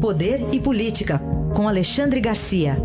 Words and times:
Poder 0.00 0.38
e 0.54 0.62
Política, 0.62 1.18
com 1.56 1.66
Alexandre 1.66 2.20
Garcia. 2.20 2.76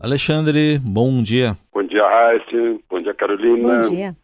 Alexandre, 0.00 0.78
bom 0.78 1.22
dia. 1.22 1.58
Bom 1.74 1.82
dia, 1.82 2.02
Raíssa. 2.02 2.80
Bom 2.88 2.98
dia, 3.00 3.12
Carolina. 3.12 3.82
Bom 3.82 3.90
dia. 3.90 4.16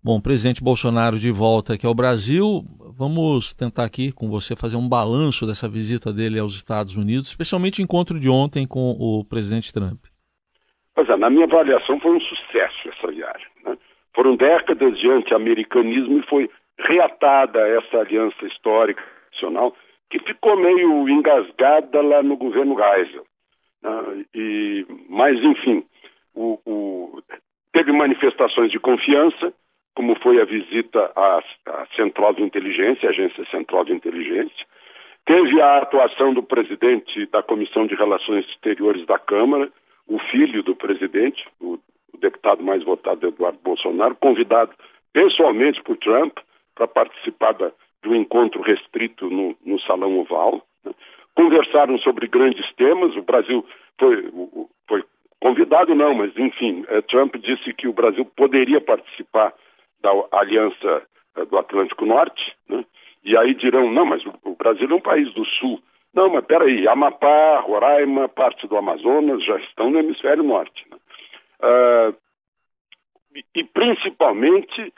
Bom, 0.00 0.20
presidente 0.20 0.62
Bolsonaro 0.62 1.18
de 1.18 1.32
volta 1.32 1.74
aqui 1.74 1.84
ao 1.84 1.94
Brasil. 1.94 2.62
Vamos 2.96 3.52
tentar 3.52 3.84
aqui 3.84 4.12
com 4.12 4.30
você 4.30 4.54
fazer 4.54 4.76
um 4.76 4.88
balanço 4.88 5.44
dessa 5.44 5.68
visita 5.68 6.12
dele 6.12 6.38
aos 6.38 6.54
Estados 6.54 6.96
Unidos, 6.96 7.30
especialmente 7.30 7.80
o 7.80 7.82
encontro 7.82 8.20
de 8.20 8.28
ontem 8.28 8.64
com 8.64 8.92
o 8.92 9.24
presidente 9.24 9.72
Trump. 9.72 10.04
Pois 10.94 11.08
é, 11.08 11.16
na 11.16 11.28
minha 11.28 11.46
avaliação 11.46 11.98
foi 11.98 12.12
um 12.12 12.20
sucesso 12.20 12.88
essa 12.88 13.10
viagem. 13.10 13.53
Foram 14.14 14.36
décadas 14.36 14.98
de 14.98 15.10
anti-americanismo 15.10 16.18
e 16.18 16.26
foi 16.26 16.50
reatada 16.78 17.60
essa 17.68 17.98
aliança 17.98 18.46
histórica 18.46 19.02
nacional 19.32 19.74
que 20.10 20.18
ficou 20.20 20.56
meio 20.56 21.08
engasgada 21.08 22.00
lá 22.00 22.22
no 22.22 22.36
governo 22.36 22.76
Geisel. 22.76 23.24
Né? 23.82 24.24
E, 24.34 24.86
mas, 25.08 25.42
enfim, 25.42 25.84
o, 26.34 26.58
o, 26.64 27.22
teve 27.72 27.92
manifestações 27.92 28.70
de 28.70 28.78
confiança, 28.78 29.52
como 29.94 30.14
foi 30.20 30.40
a 30.40 30.44
visita 30.44 31.12
à, 31.16 31.42
à 31.66 31.86
Central 31.96 32.34
de 32.34 32.42
Inteligência, 32.42 33.08
Agência 33.08 33.44
Central 33.50 33.84
de 33.84 33.92
Inteligência. 33.92 34.66
Teve 35.24 35.60
a 35.60 35.78
atuação 35.78 36.34
do 36.34 36.42
presidente 36.42 37.26
da 37.26 37.42
Comissão 37.42 37.86
de 37.86 37.94
Relações 37.94 38.46
Exteriores 38.50 39.06
da 39.06 39.18
Câmara, 39.18 39.70
o 40.06 40.18
filho 40.18 40.62
do 40.62 40.76
presidente, 40.76 41.44
o 41.60 41.78
deputado 42.24 42.62
mais 42.62 42.82
votado, 42.82 43.26
Eduardo 43.26 43.58
Bolsonaro, 43.62 44.16
convidado 44.16 44.72
pessoalmente 45.12 45.82
por 45.82 45.96
Trump 45.98 46.38
para 46.74 46.88
participar 46.88 47.52
da, 47.52 47.70
do 48.02 48.14
encontro 48.14 48.62
restrito 48.62 49.28
no, 49.28 49.54
no 49.64 49.80
Salão 49.80 50.18
Oval. 50.18 50.62
Né? 50.84 50.92
Conversaram 51.34 51.98
sobre 51.98 52.26
grandes 52.26 52.66
temas. 52.74 53.14
O 53.16 53.22
Brasil 53.22 53.64
foi, 53.98 54.30
foi 54.88 55.04
convidado, 55.40 55.94
não, 55.94 56.14
mas 56.14 56.36
enfim, 56.36 56.84
eh, 56.88 57.02
Trump 57.02 57.36
disse 57.36 57.72
que 57.74 57.86
o 57.86 57.92
Brasil 57.92 58.24
poderia 58.36 58.80
participar 58.80 59.52
da 60.02 60.10
Aliança 60.32 61.02
eh, 61.36 61.44
do 61.44 61.58
Atlântico 61.58 62.06
Norte, 62.06 62.54
né? 62.68 62.84
e 63.24 63.36
aí 63.36 63.54
dirão, 63.54 63.90
não, 63.90 64.06
mas 64.06 64.22
o 64.44 64.54
Brasil 64.56 64.88
é 64.90 64.94
um 64.94 65.00
país 65.00 65.32
do 65.34 65.44
Sul. 65.44 65.80
Não, 66.14 66.30
mas 66.30 66.44
peraí, 66.44 66.86
Amapá, 66.86 67.60
Roraima, 67.60 68.28
parte 68.28 68.66
do 68.68 68.76
Amazonas 68.76 69.44
já 69.44 69.56
estão 69.58 69.90
no 69.90 69.98
hemisfério 69.98 70.44
norte. 70.44 70.86
Uh, 71.64 72.14
e, 73.54 73.64
principalmente 73.64 74.92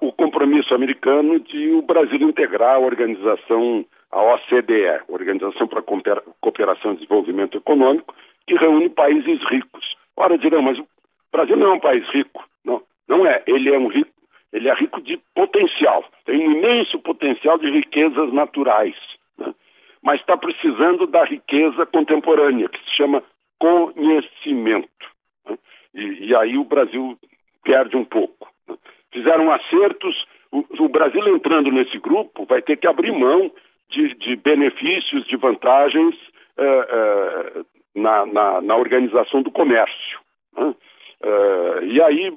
o 0.00 0.10
compromisso 0.10 0.74
americano 0.74 1.38
de 1.38 1.70
o 1.70 1.82
Brasil 1.82 2.18
integrar 2.28 2.74
a 2.74 2.78
organização, 2.78 3.84
a 4.10 4.20
OCDE, 4.34 5.02
Organização 5.08 5.68
para 5.68 5.78
a 5.78 6.22
Cooperação 6.40 6.92
e 6.92 6.96
Desenvolvimento 6.96 7.56
Econômico, 7.56 8.12
que 8.48 8.56
reúne 8.56 8.88
países 8.88 9.40
ricos. 9.48 9.96
Ora, 10.16 10.36
dirão, 10.36 10.62
mas 10.62 10.78
o 10.78 10.86
Brasil 11.30 11.56
não 11.56 11.72
é 11.72 11.74
um 11.74 11.80
país 11.80 12.04
rico. 12.08 12.44
Não, 12.64 12.82
não 13.06 13.24
é. 13.24 13.44
Ele 13.46 13.72
é 13.72 13.78
um 13.78 13.86
rico 13.86 14.10
ele 14.56 14.68
é 14.70 14.74
rico 14.74 15.02
de 15.02 15.20
potencial, 15.34 16.04
tem 16.24 16.48
um 16.48 16.52
imenso 16.52 16.98
potencial 17.00 17.58
de 17.58 17.70
riquezas 17.70 18.32
naturais, 18.32 18.94
né? 19.38 19.54
mas 20.02 20.20
está 20.20 20.36
precisando 20.36 21.06
da 21.06 21.24
riqueza 21.24 21.84
contemporânea, 21.84 22.68
que 22.68 22.78
se 22.84 22.96
chama 22.96 23.22
conhecimento. 23.58 24.88
Né? 25.96 26.02
E, 26.02 26.26
e, 26.26 26.36
aí 26.36 26.58
o 26.58 26.64
Brasil 26.64 27.18
perde 27.64 27.96
um 27.96 28.04
pouco. 28.04 28.48
Né? 28.68 28.76
Fizeram 29.12 29.50
acertos, 29.50 30.26
o, 30.52 30.64
o, 30.84 30.88
Brasil 30.88 31.26
entrando 31.28 31.70
nesse 31.72 31.98
grupo 31.98 32.44
vai 32.44 32.62
ter 32.62 32.76
que 32.76 32.86
abrir 32.86 33.12
mão 33.12 33.50
de, 33.90 34.14
de 34.14 34.36
benefícios, 34.36 35.26
de 35.26 35.36
vantagens 35.36 36.14
uh, 36.58 37.60
uh, 37.60 37.66
na, 37.94 38.26
na, 38.26 38.60
na, 38.60 38.76
organização 38.76 39.42
do 39.42 39.50
comércio. 39.50 40.20
Uh, 40.56 41.84
e 41.84 42.00
aí 42.02 42.32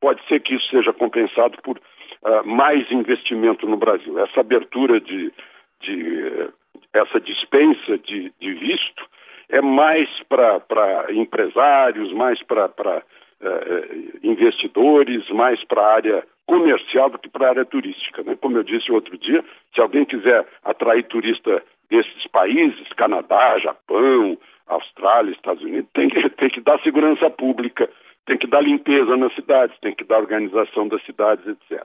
pode 0.00 0.26
ser 0.26 0.40
que 0.40 0.54
isso 0.54 0.68
seja 0.68 0.92
compensado 0.92 1.60
por 1.62 1.78
uh, 1.78 2.46
mais 2.46 2.90
investimento 2.90 3.66
no 3.66 3.76
Brasil. 3.76 4.18
Essa 4.18 4.40
abertura 4.40 5.00
de, 5.00 5.32
de 5.80 6.50
essa 6.92 7.20
dispensa 7.20 7.98
de, 7.98 8.32
de, 8.40 8.54
visto 8.54 9.06
é 9.50 9.60
mais 9.60 10.08
para 10.28 11.06
empresários, 11.10 12.12
mais 12.12 12.42
para 12.42 12.66
uh, 12.66 14.18
investidores, 14.22 15.28
mais 15.30 15.62
para 15.64 15.82
a 15.82 15.94
área 15.94 16.24
comercial 16.46 17.10
do 17.10 17.18
que 17.18 17.28
para 17.28 17.46
a 17.46 17.50
área 17.50 17.64
turística. 17.64 18.22
Né? 18.22 18.36
Como 18.40 18.56
eu 18.56 18.62
disse 18.62 18.90
outro 18.90 19.16
dia, 19.18 19.44
se 19.74 19.80
alguém 19.80 20.04
quiser 20.04 20.46
atrair 20.64 21.04
turista 21.04 21.62
desses 21.88 22.26
países, 22.28 22.88
Canadá, 22.96 23.58
Japão, 23.58 24.38
Austrália, 24.66 25.32
Estados 25.32 25.62
Unidos, 25.62 25.90
tem 25.92 26.08
que, 26.08 26.28
tem 26.30 26.48
que 26.48 26.60
dar 26.60 26.80
segurança 26.80 27.28
pública 27.30 27.88
tem 28.30 28.38
que 28.38 28.46
dar 28.46 28.60
limpeza 28.60 29.16
nas 29.16 29.34
cidades, 29.34 29.76
tem 29.80 29.92
que 29.92 30.04
dar 30.04 30.18
organização 30.18 30.86
das 30.86 31.02
cidades, 31.04 31.44
etc. 31.46 31.84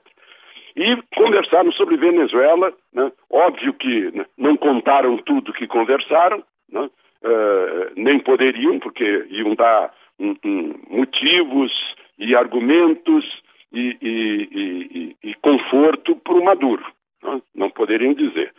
E 0.76 0.98
conversaram 1.16 1.72
sobre 1.72 1.98
Venezuela, 1.98 2.72
né? 2.94 3.12
óbvio 3.32 3.74
que 3.74 4.12
né, 4.12 4.26
não 4.38 4.56
contaram 4.56 5.18
tudo 5.18 5.54
que 5.54 5.66
conversaram, 5.66 6.44
né? 6.70 6.88
Uh, 7.26 7.92
nem 7.96 8.20
poderiam, 8.20 8.80
porque 8.80 9.26
iam 9.30 9.56
dar 9.56 9.92
um, 10.20 10.36
um, 10.46 10.74
motivos 10.90 11.72
e 12.18 12.36
argumentos 12.36 13.42
e, 13.74 13.98
e, 14.02 15.16
e, 15.24 15.30
e 15.30 15.34
conforto 15.36 16.16
para 16.18 16.36
o 16.36 16.44
Maduro, 16.44 16.86
né? 17.24 17.42
não 17.54 17.70
poderiam 17.70 18.14
dizer. 18.14 18.54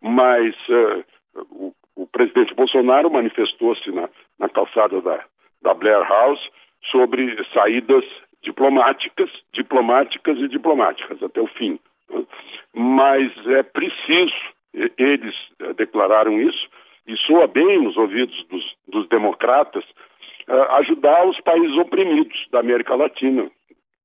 Mas 0.00 0.54
uh, 0.68 1.04
o, 1.50 1.74
o, 1.96 2.06
presidente 2.06 2.54
Bolsonaro 2.54 3.10
manifestou-se 3.10 3.90
na, 3.90 4.08
na 4.38 4.48
calçada 4.48 5.00
da, 5.00 5.24
da 5.62 5.74
Blair 5.74 6.06
House 6.08 6.48
sobre 6.90 7.36
saídas 7.52 8.04
diplomáticas, 8.42 9.30
diplomáticas 9.52 10.38
e 10.38 10.48
diplomáticas 10.48 11.22
até 11.22 11.40
o 11.40 11.46
fim. 11.46 11.78
Né? 12.08 12.24
Mas 12.74 13.32
é 13.48 13.62
preciso, 13.62 14.34
eles 14.96 15.34
eh, 15.58 15.74
declararam 15.74 16.40
isso, 16.40 16.68
e 17.12 17.16
soa 17.26 17.46
bem 17.46 17.82
nos 17.82 17.96
ouvidos 17.96 18.44
dos, 18.48 18.76
dos 18.88 19.08
democratas, 19.08 19.84
eh, 20.46 20.66
ajudar 20.78 21.26
os 21.26 21.40
países 21.40 21.76
oprimidos 21.76 22.46
da 22.50 22.60
América 22.60 22.94
Latina, 22.94 23.50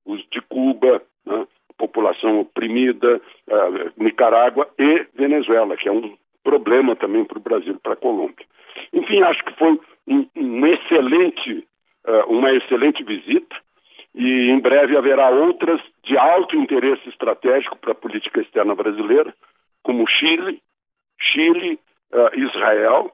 os 0.06 0.26
de 0.32 0.42
Cuba, 0.42 1.02
né? 1.26 1.48
população 1.78 2.40
oprimida, 2.40 3.22
uh, 3.50 4.02
Nicarágua 4.02 4.68
e 4.80 5.06
Venezuela, 5.14 5.76
que 5.76 5.90
é 5.90 5.92
um 5.92 6.16
problema 6.42 6.96
também 6.96 7.26
para 7.26 7.38
o 7.38 7.42
Brasil 7.42 7.74
e 7.74 7.80
para 7.80 7.94
a 7.94 7.98
Colômbia. 7.98 8.46
Enfim, 8.94 9.22
acho 9.22 9.44
que 9.44 9.54
foi 9.58 9.78
um, 10.08 10.26
um 10.38 10.66
excelente 10.66 11.68
uh, 12.08 12.32
uma 12.32 12.54
excelente 12.54 13.04
visita 13.04 13.56
e 14.14 14.50
em 14.50 14.60
breve 14.60 14.96
haverá 14.96 15.30
outras 15.30 15.82
de 16.04 16.18
alto 16.18 16.56
interesse 16.56 17.10
estratégico 17.10 17.78
para 17.78 17.92
a 17.92 17.96
política 17.96 18.40
externa 18.40 18.74
brasileira, 18.74 19.34
como 19.84 20.08
Chile, 20.08 20.62
Chile, 21.20 21.78
uh, 22.14 22.40
Israel 22.40 23.12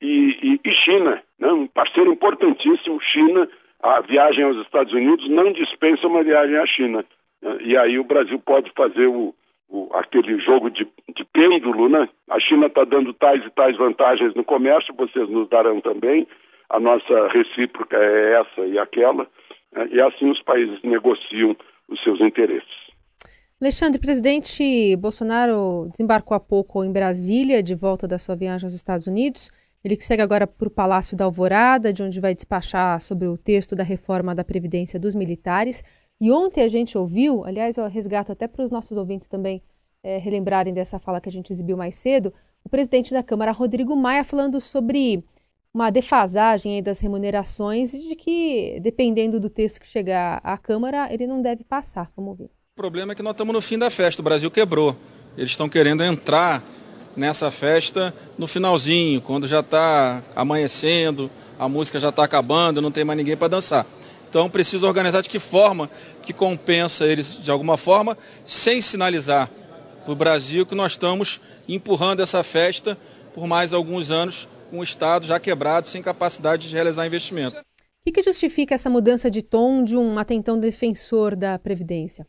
e, 0.00 0.38
e, 0.42 0.60
e 0.68 0.74
China, 0.74 1.22
né? 1.38 1.52
um 1.52 1.66
parceiro 1.66 2.12
importantíssimo. 2.12 3.00
China, 3.00 3.48
a 3.82 4.00
viagem 4.00 4.44
aos 4.44 4.56
Estados 4.58 4.92
Unidos 4.92 5.28
não 5.28 5.52
dispensa 5.52 6.06
uma 6.06 6.22
viagem 6.22 6.56
à 6.56 6.66
China. 6.66 7.04
Né? 7.42 7.58
E 7.60 7.76
aí 7.76 7.98
o 7.98 8.04
Brasil 8.04 8.38
pode 8.38 8.70
fazer 8.76 9.06
o, 9.06 9.34
o, 9.68 9.90
aquele 9.94 10.38
jogo 10.40 10.70
de, 10.70 10.86
de 11.14 11.24
pêndulo, 11.24 11.88
né? 11.88 12.08
A 12.28 12.38
China 12.40 12.66
está 12.66 12.84
dando 12.84 13.12
tais 13.14 13.44
e 13.44 13.50
tais 13.50 13.76
vantagens 13.76 14.34
no 14.34 14.44
comércio, 14.44 14.94
vocês 14.94 15.28
nos 15.28 15.48
darão 15.48 15.80
também 15.80 16.26
a 16.70 16.78
nossa 16.78 17.28
recíproca 17.28 17.96
é 17.96 18.40
essa 18.40 18.66
e 18.66 18.78
aquela, 18.78 19.26
né? 19.72 19.88
e 19.90 20.00
assim 20.00 20.30
os 20.30 20.40
países 20.42 20.80
negociam 20.82 21.56
os 21.88 22.00
seus 22.02 22.20
interesses. 22.20 22.89
Alexandre, 23.62 24.00
presidente 24.00 24.96
Bolsonaro 24.96 25.86
desembarcou 25.90 26.34
há 26.34 26.40
pouco 26.40 26.82
em 26.82 26.90
Brasília, 26.90 27.62
de 27.62 27.74
volta 27.74 28.08
da 28.08 28.18
sua 28.18 28.34
viagem 28.34 28.64
aos 28.64 28.72
Estados 28.72 29.06
Unidos. 29.06 29.50
Ele 29.84 29.98
que 29.98 30.04
segue 30.04 30.22
agora 30.22 30.46
para 30.46 30.66
o 30.66 30.70
Palácio 30.70 31.14
da 31.14 31.26
Alvorada, 31.26 31.92
de 31.92 32.02
onde 32.02 32.18
vai 32.20 32.34
despachar 32.34 32.98
sobre 33.02 33.28
o 33.28 33.36
texto 33.36 33.76
da 33.76 33.84
reforma 33.84 34.34
da 34.34 34.42
Previdência 34.42 34.98
dos 34.98 35.14
militares. 35.14 35.84
E 36.18 36.32
ontem 36.32 36.64
a 36.64 36.68
gente 36.68 36.96
ouviu, 36.96 37.44
aliás, 37.44 37.76
eu 37.76 37.86
resgato 37.86 38.32
até 38.32 38.48
para 38.48 38.64
os 38.64 38.70
nossos 38.70 38.96
ouvintes 38.96 39.28
também 39.28 39.62
é, 40.02 40.16
relembrarem 40.16 40.72
dessa 40.72 40.98
fala 40.98 41.20
que 41.20 41.28
a 41.28 41.32
gente 41.32 41.52
exibiu 41.52 41.76
mais 41.76 41.96
cedo, 41.96 42.32
o 42.64 42.68
presidente 42.70 43.12
da 43.12 43.22
Câmara, 43.22 43.52
Rodrigo 43.52 43.94
Maia, 43.94 44.24
falando 44.24 44.58
sobre 44.58 45.22
uma 45.74 45.90
defasagem 45.90 46.82
das 46.82 46.98
remunerações 46.98 47.92
e 47.92 48.08
de 48.08 48.16
que, 48.16 48.80
dependendo 48.80 49.38
do 49.38 49.50
texto 49.50 49.80
que 49.80 49.86
chegar 49.86 50.40
à 50.42 50.56
Câmara, 50.56 51.12
ele 51.12 51.26
não 51.26 51.42
deve 51.42 51.62
passar. 51.62 52.10
Vamos 52.16 52.38
ver. 52.38 52.59
O 52.80 52.82
problema 52.82 53.12
é 53.12 53.14
que 53.14 53.22
nós 53.22 53.32
estamos 53.32 53.52
no 53.52 53.60
fim 53.60 53.76
da 53.76 53.90
festa, 53.90 54.22
o 54.22 54.24
Brasil 54.24 54.50
quebrou. 54.50 54.96
Eles 55.36 55.50
estão 55.50 55.68
querendo 55.68 56.02
entrar 56.02 56.64
nessa 57.14 57.50
festa 57.50 58.14
no 58.38 58.46
finalzinho, 58.46 59.20
quando 59.20 59.46
já 59.46 59.60
está 59.60 60.22
amanhecendo, 60.34 61.30
a 61.58 61.68
música 61.68 62.00
já 62.00 62.08
está 62.08 62.24
acabando, 62.24 62.80
não 62.80 62.90
tem 62.90 63.04
mais 63.04 63.18
ninguém 63.18 63.36
para 63.36 63.48
dançar. 63.48 63.84
Então 64.30 64.48
precisa 64.48 64.86
organizar 64.86 65.20
de 65.20 65.28
que 65.28 65.38
forma 65.38 65.90
que 66.22 66.32
compensa 66.32 67.06
eles 67.06 67.38
de 67.42 67.50
alguma 67.50 67.76
forma, 67.76 68.16
sem 68.46 68.80
sinalizar 68.80 69.50
para 70.02 70.12
o 70.12 70.16
Brasil 70.16 70.64
que 70.64 70.74
nós 70.74 70.92
estamos 70.92 71.38
empurrando 71.68 72.20
essa 72.20 72.42
festa 72.42 72.96
por 73.34 73.46
mais 73.46 73.74
alguns 73.74 74.10
anos 74.10 74.48
com 74.70 74.78
o 74.78 74.82
Estado 74.82 75.26
já 75.26 75.38
quebrado, 75.38 75.86
sem 75.86 76.00
capacidade 76.00 76.66
de 76.66 76.74
realizar 76.74 77.06
investimento. 77.06 77.56
O 77.56 77.62
que, 78.06 78.12
que 78.12 78.22
justifica 78.22 78.74
essa 78.74 78.88
mudança 78.88 79.30
de 79.30 79.42
tom 79.42 79.84
de 79.84 79.98
um 79.98 80.18
até 80.18 80.32
então 80.32 80.58
defensor 80.58 81.36
da 81.36 81.58
Previdência? 81.58 82.26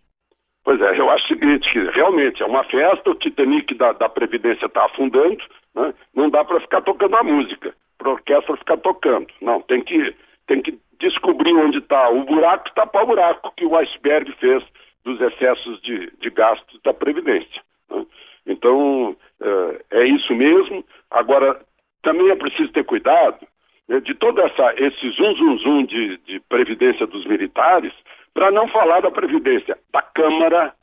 Pois 0.64 0.80
é, 0.80 1.00
eu 1.00 1.10
acho 1.10 1.26
o 1.26 1.28
seguinte, 1.28 1.72
que 1.72 1.80
realmente 1.92 2.42
é 2.44 2.46
uma 2.46 2.64
festa, 2.64 3.10
o 3.10 3.16
Titanic 3.16 3.74
da, 3.76 3.94
da 3.94 4.08
Previdência 4.08 4.68
está 4.68 4.86
afundando, 4.86 5.44
né? 5.76 5.94
não 6.16 6.30
dá 6.30 6.46
para 6.46 6.60
ficar 6.60 6.82
tocando 6.82 7.16
a 7.16 7.24
música, 7.24 7.74
para 7.98 8.10
a 8.10 8.14
orquestra 8.14 8.58
ficar 8.58 8.78
tocando. 8.78 9.28
Não, 9.42 9.62
tem 9.62 9.82
que, 9.82 10.16
tem 10.46 10.62
que 10.62 10.78
descobrir 11.00 11.54
onde 11.56 11.80
está 11.80 12.10
o 12.10 12.24
buraco 12.26 12.74
tapar 12.76 13.04
o 13.04 13.08
buraco 13.08 13.54
que 13.58 13.66
o 13.66 13.76
iceberg 13.76 14.32
fez 14.34 14.64
dos 15.04 15.20
excessos 15.20 15.82
de, 15.82 16.12
de 16.20 16.30
gastos 16.30 16.80
da 16.84 16.94
Previdência. 16.94 17.62
Né? 17.90 18.06
Então, 18.46 19.16
é, 19.42 20.02
é 20.02 20.06
isso 20.06 20.34
mesmo. 20.36 20.86
Agora, 21.10 21.60
também 22.04 22.30
é 22.30 22.36
preciso 22.36 22.72
ter 22.72 22.84
cuidado 22.86 23.40
né, 23.88 24.00
de 24.00 24.14
todo 24.14 24.40
essa, 24.42 24.74
esse 24.78 25.10
zum, 25.12 25.34
zum, 25.36 25.58
zum 25.58 25.86
de, 25.86 26.18
de 26.18 26.40
Previdência 26.42 27.08
dos 27.08 27.26
militares, 27.26 27.94
para 28.34 28.52
não 28.52 28.68
falar 28.68 29.02
da 29.02 29.12
Previdência 29.12 29.78
da 29.92 30.02
Câmara, 30.02 30.74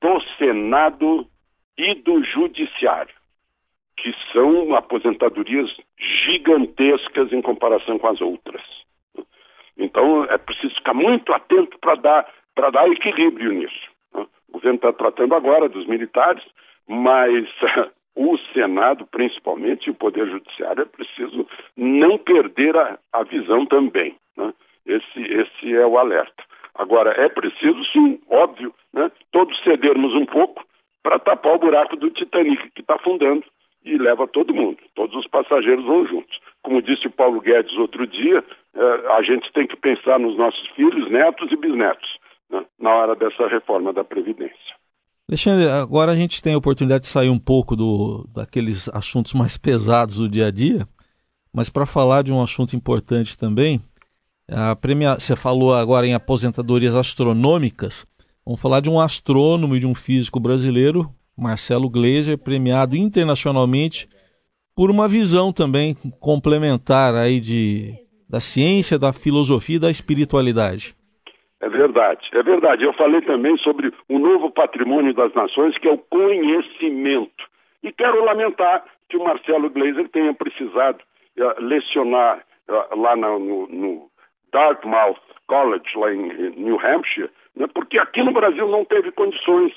do 0.00 0.20
Senado 0.38 1.26
e 1.76 1.94
do 1.96 2.22
Judiciário, 2.24 3.14
que 3.96 4.14
são 4.32 4.74
aposentadorias 4.74 5.70
gigantescas 5.98 7.32
em 7.32 7.42
comparação 7.42 7.98
com 7.98 8.08
as 8.08 8.20
outras. 8.20 8.62
Então 9.76 10.24
é 10.24 10.38
preciso 10.38 10.74
ficar 10.74 10.94
muito 10.94 11.32
atento 11.32 11.78
para 11.78 11.94
dar, 11.96 12.32
dar 12.72 12.88
equilíbrio 12.88 13.52
nisso. 13.52 13.94
O 14.48 14.52
governo 14.52 14.76
está 14.76 14.92
tratando 14.92 15.34
agora 15.34 15.68
dos 15.68 15.86
militares, 15.86 16.44
mas 16.86 17.48
o 18.14 18.38
Senado, 18.52 19.06
principalmente, 19.06 19.86
e 19.86 19.90
o 19.90 19.94
Poder 19.94 20.28
Judiciário, 20.28 20.82
é 20.82 20.84
preciso 20.84 21.46
não 21.76 22.16
perder 22.18 22.76
a, 22.76 22.98
a 23.12 23.24
visão 23.24 23.66
também. 23.66 24.16
Né? 24.36 24.54
Esse, 24.86 25.20
esse 25.20 25.74
é 25.74 25.84
o 25.84 25.98
alerta. 25.98 26.44
Agora, 26.74 27.10
é 27.10 27.28
preciso, 27.28 27.84
sim, 27.92 28.20
óbvio, 28.28 28.74
né, 28.92 29.10
todos 29.30 29.62
cedermos 29.62 30.14
um 30.14 30.26
pouco 30.26 30.64
para 31.02 31.18
tapar 31.18 31.54
o 31.54 31.58
buraco 31.58 31.96
do 31.96 32.10
Titanic, 32.10 32.70
que 32.70 32.80
está 32.80 32.94
afundando 32.94 33.44
e 33.84 33.96
leva 33.98 34.26
todo 34.26 34.54
mundo. 34.54 34.78
Todos 34.94 35.14
os 35.14 35.26
passageiros 35.28 35.84
vão 35.84 36.06
juntos. 36.06 36.38
Como 36.62 36.80
disse 36.80 37.06
o 37.06 37.10
Paulo 37.10 37.40
Guedes 37.40 37.76
outro 37.76 38.06
dia, 38.06 38.42
eh, 38.74 39.12
a 39.12 39.22
gente 39.22 39.52
tem 39.52 39.66
que 39.66 39.76
pensar 39.76 40.18
nos 40.18 40.36
nossos 40.38 40.66
filhos, 40.70 41.10
netos 41.10 41.52
e 41.52 41.56
bisnetos 41.56 42.08
né, 42.50 42.64
na 42.78 42.94
hora 42.94 43.14
dessa 43.14 43.46
reforma 43.46 43.92
da 43.92 44.02
Previdência. 44.02 44.74
Alexandre, 45.28 45.70
agora 45.70 46.12
a 46.12 46.16
gente 46.16 46.42
tem 46.42 46.54
a 46.54 46.58
oportunidade 46.58 47.04
de 47.04 47.10
sair 47.10 47.30
um 47.30 47.38
pouco 47.38 47.76
do, 47.76 48.26
daqueles 48.34 48.88
assuntos 48.88 49.32
mais 49.34 49.56
pesados 49.56 50.16
do 50.16 50.28
dia 50.28 50.46
a 50.46 50.50
dia, 50.50 50.86
mas 51.52 51.70
para 51.70 51.86
falar 51.86 52.22
de 52.22 52.32
um 52.32 52.42
assunto 52.42 52.74
importante 52.74 53.36
também, 53.36 53.80
a 54.50 54.76
premia... 54.76 55.14
você 55.14 55.36
falou 55.36 55.74
agora 55.74 56.06
em 56.06 56.14
aposentadorias 56.14 56.94
astronômicas, 56.94 58.06
vamos 58.44 58.60
falar 58.60 58.80
de 58.80 58.90
um 58.90 59.00
astrônomo 59.00 59.76
e 59.76 59.80
de 59.80 59.86
um 59.86 59.94
físico 59.94 60.40
brasileiro, 60.40 61.08
Marcelo 61.36 61.88
Gleiser, 61.88 62.38
premiado 62.38 62.96
internacionalmente 62.96 64.08
por 64.76 64.90
uma 64.90 65.08
visão 65.08 65.52
também 65.52 65.94
complementar 66.20 67.14
aí 67.14 67.40
de, 67.40 67.94
da 68.28 68.40
ciência, 68.40 68.98
da 68.98 69.12
filosofia 69.12 69.76
e 69.76 69.80
da 69.80 69.90
espiritualidade. 69.90 70.94
É 71.60 71.68
verdade, 71.68 72.28
é 72.32 72.42
verdade. 72.42 72.84
Eu 72.84 72.92
falei 72.92 73.22
também 73.22 73.56
sobre 73.58 73.92
o 74.08 74.18
novo 74.18 74.50
patrimônio 74.50 75.14
das 75.14 75.32
nações, 75.32 75.78
que 75.78 75.88
é 75.88 75.92
o 75.92 75.98
conhecimento. 75.98 77.44
E 77.82 77.92
quero 77.92 78.24
lamentar 78.24 78.84
que 79.08 79.16
o 79.16 79.24
Marcelo 79.24 79.70
Gleiser 79.70 80.08
tenha 80.10 80.34
precisado 80.34 80.98
uh, 81.38 81.62
lecionar 81.62 82.44
uh, 82.68 83.00
lá 83.00 83.16
no, 83.16 83.38
no, 83.38 83.66
no, 83.68 84.10
Dartmouth 84.54 85.18
College, 85.48 85.98
lá 85.98 86.14
em, 86.14 86.30
em 86.30 86.50
New 86.50 86.78
Hampshire, 86.80 87.28
né, 87.56 87.66
porque 87.74 87.98
aqui 87.98 88.22
no 88.22 88.32
Brasil 88.32 88.68
não 88.68 88.84
teve 88.84 89.10
condições. 89.10 89.72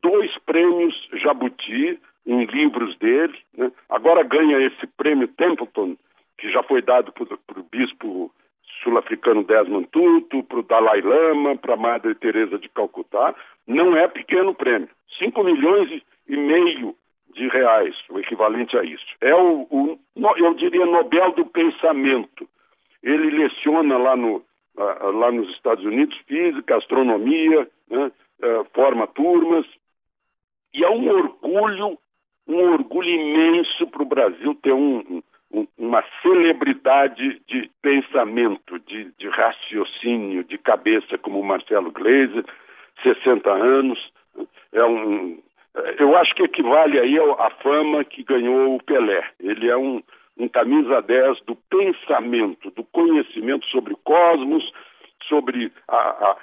Dois 0.00 0.30
prêmios 0.46 0.94
Jabuti 1.14 1.98
em 2.24 2.44
livros 2.46 2.96
dele, 2.98 3.36
né, 3.58 3.72
agora 3.90 4.22
ganha 4.22 4.64
esse 4.64 4.86
prêmio 4.96 5.26
Templeton, 5.26 5.96
que 6.38 6.50
já 6.50 6.62
foi 6.62 6.80
dado 6.82 7.12
para 7.12 7.60
o 7.60 7.64
bispo 7.64 8.32
sul-africano 8.82 9.44
Desmond 9.44 9.88
Tutu, 9.88 10.44
para 10.44 10.58
o 10.60 10.62
Dalai 10.62 11.00
Lama, 11.00 11.56
para 11.56 11.74
a 11.74 11.76
Madre 11.76 12.14
Teresa 12.14 12.58
de 12.58 12.68
Calcutá, 12.68 13.34
não 13.66 13.96
é 13.96 14.06
pequeno 14.08 14.54
prêmio. 14.54 14.88
5 15.18 15.42
milhões 15.44 16.02
e 16.28 16.36
meio 16.36 16.94
de 17.34 17.48
reais, 17.48 17.94
o 18.08 18.18
equivalente 18.18 18.76
a 18.76 18.84
isso. 18.84 19.06
É 19.20 19.34
o, 19.34 19.66
o 19.70 19.98
eu 20.36 20.54
diria, 20.54 20.86
Nobel 20.86 21.32
do 21.32 21.46
Pensamento. 21.46 22.48
Ele 23.02 23.30
leciona 23.30 23.96
lá, 23.96 24.16
no, 24.16 24.44
lá 24.76 25.30
nos 25.32 25.50
Estados 25.50 25.84
Unidos 25.84 26.16
física, 26.26 26.76
astronomia, 26.76 27.68
né, 27.90 28.12
é, 28.40 28.64
forma 28.74 29.06
turmas, 29.06 29.66
e 30.74 30.84
é 30.84 30.90
um 30.90 31.08
orgulho, 31.08 31.98
um 32.46 32.56
orgulho 32.72 33.08
imenso 33.08 33.86
para 33.88 34.02
o 34.02 34.06
Brasil 34.06 34.54
ter 34.62 34.72
um, 34.72 35.22
uma 35.76 36.02
celebridade 36.22 37.40
de 37.46 37.70
pensamento, 37.82 38.78
de, 38.80 39.12
de, 39.18 39.28
raciocínio, 39.28 40.44
de 40.44 40.56
cabeça, 40.58 41.18
como 41.18 41.40
o 41.40 41.44
Marcelo 41.44 41.90
Gleiser, 41.90 42.44
60 43.02 43.50
anos. 43.50 44.12
É 44.72 44.84
um, 44.84 45.38
eu 45.98 46.16
acho 46.16 46.34
que 46.34 46.42
equivale 46.42 46.98
aí 46.98 47.18
à 47.18 47.50
fama 47.62 48.04
que 48.04 48.22
ganhou 48.22 48.76
o 48.76 48.82
Pelé. 48.82 49.24
Ele 49.38 49.68
é 49.68 49.76
um, 49.76 50.02
um 50.38 50.48
camisa 50.48 51.02
10 51.02 51.40
do 51.42 51.56
pensamento, 51.70 52.70
do 52.70 52.84
conhecimento 52.84 53.66
sobre 53.66 53.92
o 53.92 53.98
cosmos, 53.98 54.64
sobre 55.28 55.70
a, 55.88 55.96
a, 55.96 56.36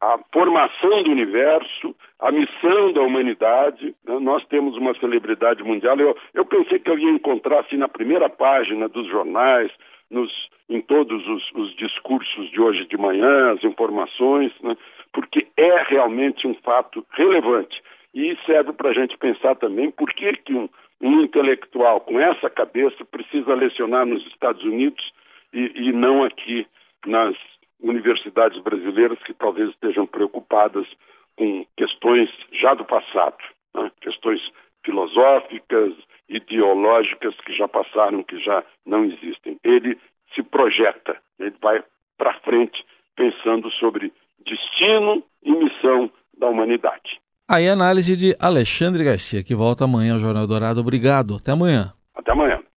a 0.00 0.18
formação 0.32 1.02
do 1.02 1.10
universo, 1.10 1.94
a 2.18 2.30
missão 2.30 2.92
da 2.92 3.02
humanidade. 3.02 3.94
Né? 4.04 4.18
Nós 4.18 4.44
temos 4.46 4.76
uma 4.76 4.94
celebridade 4.98 5.62
mundial. 5.62 5.98
Eu, 5.98 6.16
eu 6.34 6.44
pensei 6.44 6.78
que 6.78 6.90
eu 6.90 6.98
ia 6.98 7.10
encontrar 7.10 7.60
assim 7.60 7.76
na 7.76 7.88
primeira 7.88 8.28
página 8.28 8.88
dos 8.88 9.06
jornais, 9.08 9.70
nos, 10.10 10.30
em 10.68 10.80
todos 10.80 11.26
os, 11.26 11.50
os 11.54 11.76
discursos 11.76 12.50
de 12.50 12.60
hoje 12.60 12.84
de 12.86 12.96
manhã, 12.96 13.52
as 13.52 13.62
informações, 13.64 14.52
né? 14.60 14.76
porque 15.12 15.46
é 15.56 15.82
realmente 15.84 16.46
um 16.46 16.54
fato 16.54 17.04
relevante. 17.12 17.80
E 18.14 18.36
serve 18.44 18.72
para 18.72 18.90
a 18.90 18.92
gente 18.92 19.16
pensar 19.18 19.54
também 19.56 19.90
por 19.90 20.12
que, 20.12 20.32
que 20.38 20.54
um, 20.54 20.68
um, 21.00 21.22
intelectual 21.22 22.00
com 22.00 22.18
essa 22.18 22.50
cabeça 22.50 23.04
precisa 23.04 23.54
lecionar 23.54 24.04
nos 24.04 24.26
Estados 24.26 24.62
Unidos 24.64 25.12
e, 25.52 25.88
e 25.88 25.92
não 25.92 26.24
aqui 26.24 26.66
nas 27.06 27.36
universidades 27.80 28.60
brasileiras 28.62 29.18
que 29.22 29.32
talvez 29.32 29.70
estejam 29.70 30.06
preocupadas 30.06 30.86
com 31.36 31.64
questões 31.76 32.28
já 32.52 32.74
do 32.74 32.84
passado, 32.84 33.38
né? 33.74 33.90
questões 34.00 34.40
filosóficas, 34.84 35.94
ideológicas 36.28 37.34
que 37.40 37.54
já 37.54 37.66
passaram, 37.66 38.22
que 38.22 38.38
já 38.38 38.64
não 38.84 39.04
existem. 39.04 39.58
Ele 39.64 39.98
se 40.34 40.42
projeta, 40.42 41.16
ele 41.38 41.54
vai 41.60 41.82
para 42.18 42.34
frente 42.40 42.84
pensando 43.16 43.70
sobre 43.72 44.12
destino 44.44 45.22
e 45.42 45.50
missão 45.52 46.10
da 46.38 46.48
humanidade. 46.48 47.20
Aí 47.52 47.68
a 47.68 47.72
análise 47.72 48.14
de 48.14 48.36
Alexandre 48.38 49.02
Garcia, 49.02 49.42
que 49.42 49.56
volta 49.56 49.82
amanhã 49.82 50.14
ao 50.14 50.20
Jornal 50.20 50.46
Dourado. 50.46 50.80
Obrigado. 50.80 51.34
Até 51.34 51.50
amanhã. 51.50 51.92
Até 52.14 52.30
amanhã. 52.30 52.60